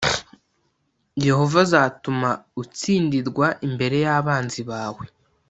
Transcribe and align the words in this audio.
Yehova 1.25 1.57
azatuma 1.65 2.29
utsindirwa 2.61 3.47
imbere 3.67 3.95
y’abanzi 4.05 4.61
bawe. 4.71 5.05